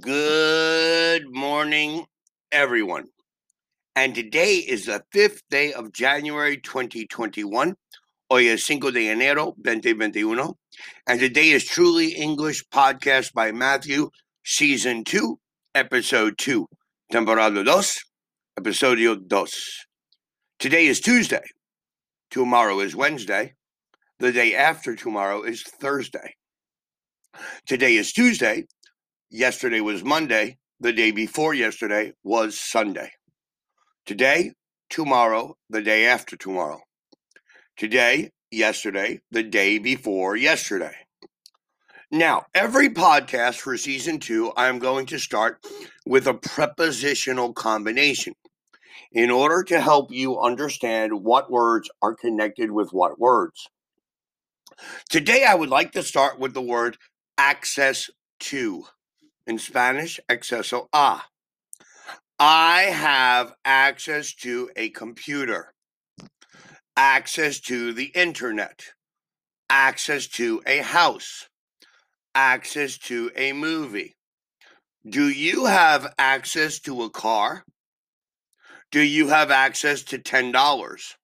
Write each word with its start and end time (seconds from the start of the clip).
Good 0.00 1.32
morning, 1.32 2.06
everyone. 2.50 3.04
And 3.94 4.14
today 4.14 4.56
is 4.56 4.86
the 4.86 5.04
fifth 5.12 5.42
day 5.48 5.72
of 5.72 5.92
January 5.92 6.58
2021. 6.58 7.74
Hoy 8.28 8.48
es 8.48 8.66
cinco 8.66 8.90
de 8.90 9.06
enero 9.06 9.54
2021. 9.64 10.52
And 11.06 11.20
today 11.20 11.50
is 11.50 11.64
Truly 11.64 12.08
English 12.08 12.64
Podcast 12.68 13.32
by 13.32 13.52
Matthew, 13.52 14.10
Season 14.44 15.04
2, 15.04 15.38
Episode 15.74 16.36
2, 16.36 16.66
Temporada 17.12 17.64
2, 17.64 17.70
Episodio 18.60 19.16
2. 19.16 19.46
Today 20.58 20.86
is 20.86 21.00
Tuesday. 21.00 21.44
Tomorrow 22.30 22.80
is 22.80 22.96
Wednesday. 22.96 23.54
The 24.18 24.32
day 24.32 24.56
after 24.56 24.96
tomorrow 24.96 25.42
is 25.42 25.62
Thursday. 25.62 26.34
Today 27.66 27.96
is 27.96 28.12
Tuesday. 28.12 28.64
Yesterday 29.30 29.80
was 29.80 30.04
Monday. 30.04 30.58
The 30.78 30.92
day 30.92 31.10
before 31.10 31.52
yesterday 31.52 32.12
was 32.22 32.60
Sunday. 32.60 33.10
Today, 34.04 34.52
tomorrow, 34.88 35.56
the 35.68 35.82
day 35.82 36.06
after 36.06 36.36
tomorrow. 36.36 36.80
Today, 37.76 38.30
yesterday, 38.52 39.20
the 39.32 39.42
day 39.42 39.78
before 39.78 40.36
yesterday. 40.36 40.94
Now, 42.12 42.46
every 42.54 42.88
podcast 42.88 43.56
for 43.56 43.76
season 43.76 44.20
two, 44.20 44.52
I'm 44.56 44.78
going 44.78 45.06
to 45.06 45.18
start 45.18 45.58
with 46.06 46.28
a 46.28 46.34
prepositional 46.34 47.52
combination 47.52 48.34
in 49.10 49.32
order 49.32 49.64
to 49.64 49.80
help 49.80 50.12
you 50.12 50.38
understand 50.38 51.24
what 51.24 51.50
words 51.50 51.90
are 52.00 52.14
connected 52.14 52.70
with 52.70 52.90
what 52.90 53.18
words. 53.18 53.66
Today, 55.10 55.44
I 55.44 55.56
would 55.56 55.70
like 55.70 55.90
to 55.92 56.04
start 56.04 56.38
with 56.38 56.54
the 56.54 56.62
word 56.62 56.96
access 57.36 58.08
to. 58.40 58.84
In 59.46 59.58
Spanish, 59.58 60.18
acceso 60.28 60.88
a. 60.92 61.22
I 62.38 62.82
have 62.82 63.54
access 63.64 64.34
to 64.36 64.70
a 64.76 64.90
computer, 64.90 65.72
access 66.96 67.60
to 67.60 67.92
the 67.92 68.06
internet, 68.06 68.82
access 69.70 70.26
to 70.28 70.62
a 70.66 70.78
house, 70.78 71.48
access 72.34 72.98
to 72.98 73.30
a 73.36 73.52
movie. 73.52 74.16
Do 75.08 75.28
you 75.28 75.66
have 75.66 76.12
access 76.18 76.80
to 76.80 77.04
a 77.04 77.10
car? 77.10 77.64
Do 78.90 79.00
you 79.00 79.28
have 79.28 79.52
access 79.52 80.02
to 80.04 80.18
$10? 80.18 81.14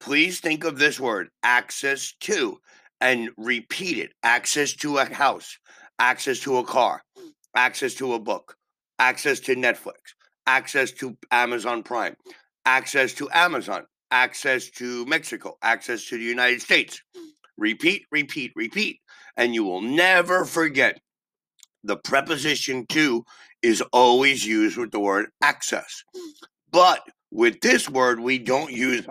Please 0.00 0.40
think 0.40 0.64
of 0.64 0.78
this 0.78 0.98
word, 0.98 1.28
access 1.42 2.14
to, 2.20 2.58
and 3.00 3.30
repeat 3.36 3.98
it 3.98 4.12
access 4.22 4.72
to 4.76 4.98
a 4.98 5.04
house, 5.04 5.58
access 5.98 6.40
to 6.40 6.58
a 6.58 6.64
car, 6.64 7.02
access 7.54 7.94
to 7.94 8.14
a 8.14 8.18
book, 8.18 8.56
access 8.98 9.40
to 9.40 9.54
Netflix, 9.54 10.14
access 10.46 10.90
to 10.92 11.16
Amazon 11.30 11.82
Prime, 11.82 12.16
access 12.64 13.12
to 13.14 13.28
Amazon, 13.32 13.84
access 14.10 14.70
to 14.70 15.04
Mexico, 15.06 15.56
access 15.62 16.06
to 16.06 16.16
the 16.16 16.24
United 16.24 16.62
States. 16.62 17.02
Repeat, 17.56 18.04
repeat, 18.10 18.52
repeat. 18.56 19.00
And 19.36 19.54
you 19.54 19.64
will 19.64 19.80
never 19.80 20.44
forget 20.44 21.00
the 21.82 21.96
preposition 21.96 22.86
to 22.88 23.24
is 23.62 23.82
always 23.92 24.46
used 24.46 24.76
with 24.76 24.90
the 24.90 25.00
word 25.00 25.26
access. 25.42 26.04
But 26.70 27.02
with 27.30 27.60
this 27.60 27.88
word, 27.88 28.20
we 28.20 28.38
don't 28.38 28.72
use 28.72 29.06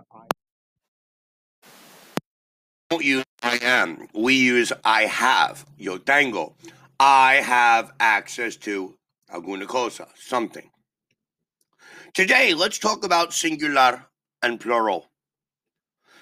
don't 2.90 3.04
use 3.04 3.26
I 3.44 3.60
am. 3.62 4.08
We 4.14 4.36
use 4.36 4.72
I 4.86 5.04
have. 5.04 5.66
Yo 5.78 5.98
tengo. 5.98 6.56
I 6.98 7.36
have 7.36 7.92
access 8.00 8.56
to 8.58 8.98
alguna 9.30 9.68
cosa, 9.68 10.08
something. 10.16 10.70
Today, 12.14 12.54
let's 12.54 12.80
talk 12.80 13.04
about 13.04 13.34
singular 13.34 14.06
and 14.42 14.62
plural. 14.62 15.10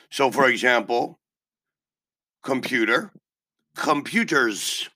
So, 0.09 0.31
for 0.31 0.47
example, 0.49 1.19
computer, 2.41 3.11
computers. 3.75 4.89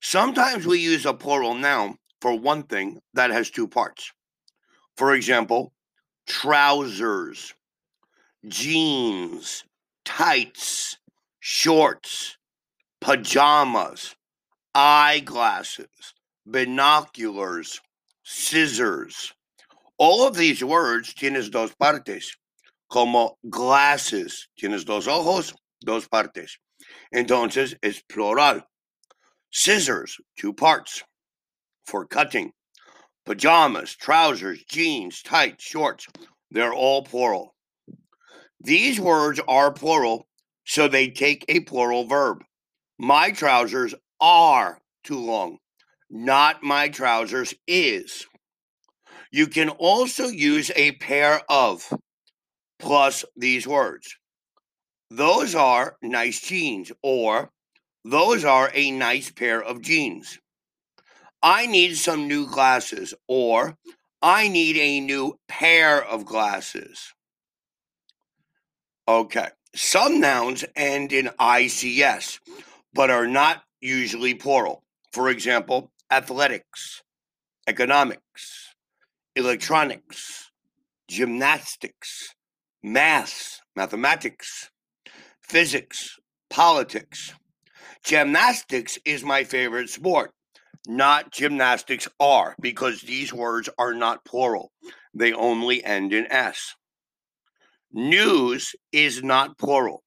Sometimes 0.00 0.66
we 0.66 0.78
use 0.78 1.06
a 1.06 1.14
plural 1.14 1.54
noun 1.54 1.96
for 2.20 2.38
one 2.38 2.64
thing 2.64 3.00
that 3.14 3.30
has 3.30 3.48
two 3.48 3.66
parts. 3.66 4.12
For 4.96 5.14
example, 5.14 5.72
trousers, 6.26 7.54
jeans, 8.46 9.64
tights, 10.04 10.98
shorts, 11.46 12.38
pajamas, 13.02 14.16
eyeglasses, 14.74 16.14
binoculars, 16.46 17.82
scissors. 18.22 19.30
All 19.98 20.26
of 20.26 20.36
these 20.36 20.64
words 20.64 21.12
tienes 21.12 21.50
dos 21.50 21.74
partes. 21.74 22.34
Como 22.90 23.36
glasses, 23.50 24.48
tienes 24.58 24.86
dos 24.86 25.06
ojos, 25.06 25.52
dos 25.84 26.08
partes. 26.08 26.56
Entonces 27.14 27.74
es 27.82 28.02
plural. 28.08 28.62
Scissors, 29.52 30.16
two 30.38 30.54
parts 30.54 31.04
for 31.84 32.06
cutting. 32.06 32.52
Pajamas, 33.26 33.94
trousers, 33.96 34.64
jeans, 34.64 35.20
tights, 35.20 35.62
shorts, 35.62 36.06
they're 36.50 36.72
all 36.72 37.02
plural. 37.02 37.54
These 38.60 38.98
words 38.98 39.40
are 39.46 39.70
plural, 39.70 40.26
so 40.64 40.88
they 40.88 41.08
take 41.08 41.44
a 41.48 41.60
plural 41.60 42.06
verb. 42.06 42.42
My 42.98 43.30
trousers 43.30 43.94
are 44.20 44.80
too 45.02 45.18
long, 45.18 45.58
not 46.10 46.62
my 46.62 46.88
trousers 46.88 47.54
is. 47.66 48.26
You 49.30 49.46
can 49.46 49.68
also 49.68 50.28
use 50.28 50.70
a 50.76 50.92
pair 50.92 51.42
of 51.48 51.92
plus 52.78 53.24
these 53.36 53.66
words. 53.66 54.16
Those 55.10 55.54
are 55.54 55.96
nice 56.02 56.40
jeans, 56.40 56.92
or 57.02 57.50
those 58.04 58.44
are 58.44 58.70
a 58.74 58.90
nice 58.90 59.30
pair 59.30 59.62
of 59.62 59.82
jeans. 59.82 60.38
I 61.42 61.66
need 61.66 61.96
some 61.96 62.26
new 62.26 62.46
glasses, 62.46 63.12
or 63.28 63.76
I 64.22 64.48
need 64.48 64.76
a 64.76 65.00
new 65.00 65.38
pair 65.48 66.02
of 66.02 66.24
glasses. 66.24 67.12
Okay. 69.06 69.48
Some 69.74 70.20
nouns 70.20 70.64
end 70.76 71.12
in 71.12 71.30
ICS, 71.40 72.38
but 72.92 73.10
are 73.10 73.26
not 73.26 73.64
usually 73.80 74.32
plural. 74.32 74.84
For 75.12 75.28
example, 75.28 75.90
athletics, 76.12 77.02
economics, 77.66 78.74
electronics, 79.34 80.52
gymnastics, 81.08 82.36
math, 82.84 83.60
mathematics, 83.74 84.70
physics, 85.42 86.20
politics. 86.48 87.34
Gymnastics 88.04 88.98
is 89.04 89.24
my 89.24 89.42
favorite 89.42 89.90
sport. 89.90 90.30
Not 90.86 91.32
gymnastics 91.32 92.06
are, 92.20 92.54
because 92.60 93.00
these 93.00 93.32
words 93.32 93.68
are 93.76 93.94
not 93.94 94.24
plural. 94.24 94.70
They 95.12 95.32
only 95.32 95.84
end 95.84 96.12
in 96.12 96.30
S. 96.30 96.76
News 97.96 98.74
is 98.90 99.22
not 99.22 99.56
plural. 99.56 100.02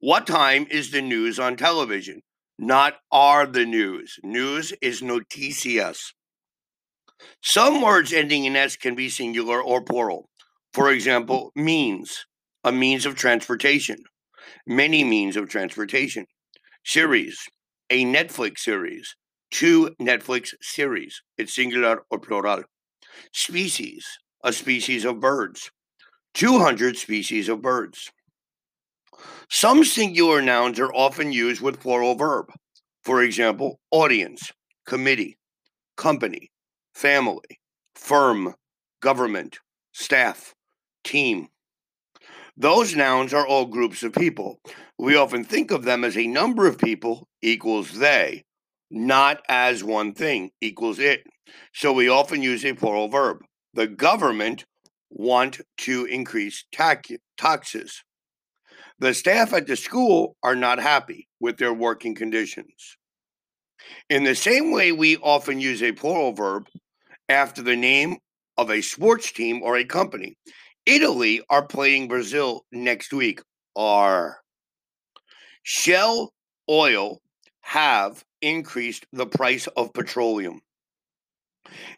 What 0.00 0.26
time 0.26 0.66
is 0.70 0.90
the 0.90 1.00
news 1.00 1.38
on 1.38 1.56
television? 1.56 2.20
Not 2.58 2.96
are 3.10 3.46
the 3.46 3.64
news. 3.64 4.18
News 4.22 4.74
is 4.82 5.00
noticias. 5.00 6.12
Some 7.42 7.80
words 7.80 8.12
ending 8.12 8.44
in 8.44 8.54
S 8.54 8.76
can 8.76 8.94
be 8.94 9.08
singular 9.08 9.62
or 9.62 9.82
plural. 9.82 10.28
For 10.74 10.90
example, 10.90 11.52
means, 11.56 12.26
a 12.64 12.70
means 12.70 13.06
of 13.06 13.14
transportation, 13.14 13.96
many 14.66 15.02
means 15.02 15.38
of 15.38 15.48
transportation. 15.48 16.26
Series, 16.84 17.38
a 17.88 18.04
Netflix 18.04 18.58
series, 18.58 19.16
two 19.50 19.96
Netflix 19.98 20.50
series. 20.60 21.22
It's 21.38 21.54
singular 21.54 22.02
or 22.10 22.18
plural. 22.18 22.64
Species, 23.32 24.06
a 24.44 24.52
species 24.52 25.06
of 25.06 25.18
birds. 25.18 25.70
200 26.34 26.96
species 26.96 27.48
of 27.48 27.62
birds. 27.62 28.10
Some 29.48 29.84
singular 29.84 30.40
nouns 30.40 30.78
are 30.78 30.92
often 30.94 31.32
used 31.32 31.60
with 31.60 31.80
plural 31.80 32.14
verb. 32.14 32.52
For 33.02 33.22
example, 33.22 33.80
audience, 33.90 34.52
committee, 34.86 35.38
company, 35.96 36.50
family, 36.94 37.60
firm, 37.94 38.54
government, 39.00 39.58
staff, 39.92 40.54
team. 41.04 41.48
Those 42.56 42.94
nouns 42.94 43.32
are 43.32 43.46
all 43.46 43.64
groups 43.64 44.02
of 44.02 44.12
people. 44.12 44.60
We 44.98 45.16
often 45.16 45.44
think 45.44 45.70
of 45.70 45.84
them 45.84 46.04
as 46.04 46.16
a 46.16 46.26
number 46.26 46.66
of 46.66 46.78
people 46.78 47.26
equals 47.42 47.98
they, 47.98 48.44
not 48.90 49.40
as 49.48 49.82
one 49.82 50.12
thing 50.12 50.50
equals 50.60 50.98
it. 50.98 51.24
So 51.72 51.92
we 51.92 52.08
often 52.08 52.42
use 52.42 52.64
a 52.64 52.74
plural 52.74 53.08
verb. 53.08 53.38
The 53.72 53.86
government 53.86 54.66
want 55.10 55.60
to 55.78 56.04
increase 56.06 56.64
taxes. 56.72 58.02
The 58.98 59.14
staff 59.14 59.52
at 59.52 59.66
the 59.66 59.76
school 59.76 60.36
are 60.42 60.56
not 60.56 60.78
happy 60.78 61.28
with 61.40 61.56
their 61.56 61.72
working 61.72 62.14
conditions. 62.14 62.96
In 64.08 64.24
the 64.24 64.34
same 64.34 64.72
way, 64.72 64.92
we 64.92 65.16
often 65.18 65.60
use 65.60 65.82
a 65.82 65.92
plural 65.92 66.32
verb 66.32 66.68
after 67.28 67.62
the 67.62 67.76
name 67.76 68.18
of 68.56 68.70
a 68.70 68.82
sports 68.82 69.32
team 69.32 69.62
or 69.62 69.76
a 69.76 69.84
company. 69.84 70.36
Italy 70.86 71.42
are 71.48 71.66
playing 71.66 72.08
Brazil 72.08 72.64
next 72.72 73.12
week. 73.12 73.40
Are 73.76 74.40
Shell 75.62 76.32
Oil 76.68 77.20
have 77.60 78.24
increased 78.42 79.06
the 79.12 79.26
price 79.26 79.66
of 79.68 79.92
petroleum. 79.92 80.60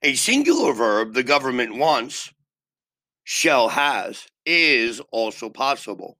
A 0.02 0.14
singular 0.14 0.72
verb 0.72 1.14
the 1.14 1.22
government 1.22 1.76
wants, 1.76 2.30
Shell 3.24 3.68
has, 3.68 4.26
is 4.44 5.00
also 5.10 5.48
possible. 5.48 6.16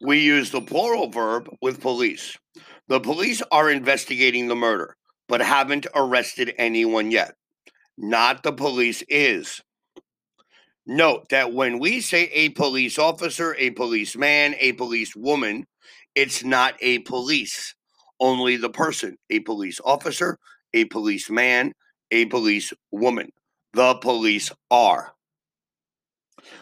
We 0.00 0.20
use 0.20 0.50
the 0.50 0.60
plural 0.60 1.10
verb 1.10 1.48
with 1.60 1.80
police. 1.80 2.36
The 2.88 3.00
police 3.00 3.42
are 3.52 3.70
investigating 3.70 4.48
the 4.48 4.56
murder, 4.56 4.96
but 5.28 5.40
haven't 5.40 5.86
arrested 5.94 6.54
anyone 6.58 7.10
yet. 7.10 7.34
Not 7.96 8.42
the 8.42 8.52
police 8.52 9.02
is. 9.08 9.60
Note 10.86 11.28
that 11.28 11.52
when 11.52 11.78
we 11.78 12.00
say 12.00 12.24
a 12.32 12.48
police 12.50 12.98
officer, 12.98 13.54
a 13.58 13.70
policeman, 13.70 14.56
a 14.58 14.72
policewoman, 14.72 15.66
it's 16.14 16.42
not 16.42 16.74
a 16.80 16.98
police, 17.00 17.74
only 18.18 18.56
the 18.56 18.70
person, 18.70 19.16
a 19.28 19.40
police 19.40 19.80
officer, 19.84 20.38
a 20.74 20.86
policeman, 20.86 21.72
a 22.10 22.24
police 22.26 22.72
woman. 22.90 23.30
The 23.72 23.94
police 23.96 24.50
are. 24.70 25.14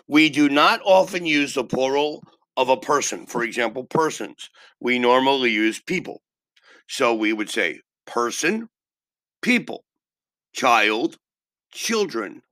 We 0.06 0.30
do 0.30 0.48
not 0.48 0.80
often 0.84 1.26
use 1.26 1.54
the 1.54 1.64
plural 1.64 2.22
of 2.56 2.69
a 2.69 2.76
person. 2.76 3.26
For 3.26 3.42
example, 3.42 3.84
persons. 3.84 4.50
We 4.80 4.98
normally 4.98 5.50
use 5.50 5.80
people. 5.80 6.22
So 6.88 7.14
we 7.14 7.32
would 7.32 7.50
say 7.50 7.80
person, 8.06 8.69
people, 9.42 9.84
child, 10.52 11.16
children, 11.72 12.42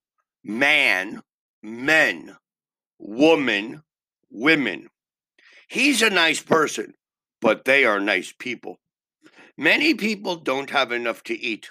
man, 0.44 1.22
men, 1.62 2.36
woman, 2.98 3.82
women. 4.30 4.88
He's 5.68 6.02
a 6.02 6.10
nice 6.10 6.40
person, 6.40 6.94
but 7.40 7.64
they 7.64 7.84
are 7.84 7.98
nice 7.98 8.32
people. 8.38 8.78
Many 9.56 9.94
people 9.94 10.36
don't 10.36 10.70
have 10.70 10.92
enough 10.92 11.22
to 11.24 11.34
eat. 11.38 11.70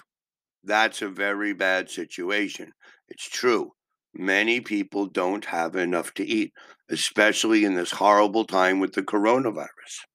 That's 0.63 1.01
a 1.01 1.08
very 1.08 1.54
bad 1.54 1.90
situation. 1.90 2.74
It's 3.08 3.30
true. 3.30 3.72
Many 4.18 4.62
people 4.62 5.08
don't 5.08 5.46
have 5.46 5.76
enough 5.76 6.14
to 6.14 6.26
eat, 6.26 6.54
especially 6.90 7.66
in 7.66 7.76
this 7.76 7.92
horrible 7.92 8.46
time 8.46 8.80
with 8.80 8.94
the 8.94 9.04
coronavirus. 9.04 10.06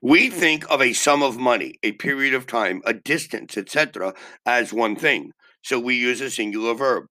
We 0.00 0.28
mm-hmm. 0.28 0.38
think 0.38 0.70
of 0.70 0.80
a 0.80 0.94
sum 0.94 1.22
of 1.22 1.36
money, 1.36 1.74
a 1.82 1.92
period 1.92 2.32
of 2.32 2.46
time, 2.46 2.80
a 2.86 2.94
distance, 2.94 3.58
etc., 3.58 4.14
as 4.46 4.72
one 4.72 4.96
thing. 4.96 5.32
So 5.62 5.78
we 5.78 5.96
use 5.96 6.22
a 6.22 6.30
singular 6.30 6.74
verb. 6.74 7.04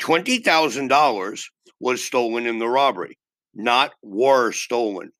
$20,000 0.00 1.44
was 1.80 2.04
stolen 2.04 2.46
in 2.46 2.58
the 2.60 2.68
robbery, 2.68 3.18
not 3.52 3.92
were 4.02 4.52
stolen. 4.52 5.10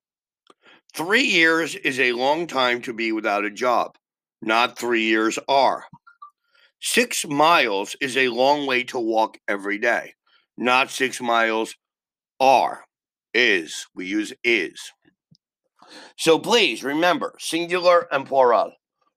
Three 0.95 1.25
years 1.25 1.75
is 1.75 1.99
a 1.99 2.13
long 2.13 2.47
time 2.47 2.81
to 2.83 2.93
be 2.93 3.11
without 3.11 3.45
a 3.45 3.51
job, 3.51 3.97
not 4.41 4.79
three 4.79 5.03
years 5.03 5.39
are. 5.49 5.85
Six 6.81 7.27
miles 7.27 7.97
is 8.01 8.17
a 8.17 8.29
long 8.29 8.67
way 8.67 8.85
to 8.85 8.99
walk 8.99 9.39
every 9.49 9.79
day, 9.79 10.15
not 10.57 10.91
six 10.91 11.21
miles 11.21 11.75
are. 12.41 12.85
Is. 13.35 13.87
We 13.95 14.07
use 14.07 14.33
is. 14.43 14.81
So 16.17 16.39
please 16.39 16.83
remember 16.83 17.35
singular 17.39 18.09
and 18.11 18.27
plural. 18.27 18.73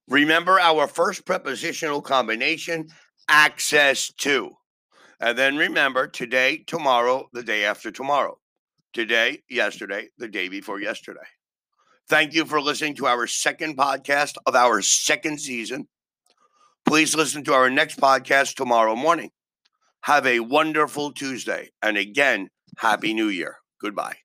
Remember 0.10 0.60
our 0.60 0.88
first 0.88 1.26
prepositional 1.26 2.02
combination, 2.02 2.88
access 3.30 4.12
to. 4.18 4.52
And 5.22 5.38
then 5.38 5.56
remember 5.56 6.08
today, 6.08 6.64
tomorrow, 6.66 7.30
the 7.32 7.44
day 7.44 7.64
after 7.66 7.92
tomorrow. 7.92 8.40
Today, 8.94 9.44
yesterday, 9.50 10.10
the 10.18 10.28
day 10.28 10.50
before 10.50 10.82
yesterday. 10.82 11.28
Thank 12.10 12.34
you 12.34 12.46
for 12.46 12.60
listening 12.60 12.96
to 12.96 13.06
our 13.06 13.28
second 13.28 13.78
podcast 13.78 14.36
of 14.46 14.56
our 14.56 14.82
second 14.82 15.40
season. 15.40 15.88
Please 16.90 17.14
listen 17.16 17.44
to 17.44 17.54
our 17.54 17.70
next 17.70 18.02
podcast 18.02 18.56
tomorrow 18.56 18.96
morning. 18.96 19.30
Have 20.02 20.26
a 20.26 20.40
wonderful 20.40 21.12
Tuesday. 21.12 21.70
And 21.84 21.98
again, 21.98 22.50
Happy 22.80 23.14
New 23.14 23.28
Year. 23.28 23.58
Goodbye. 23.80 24.16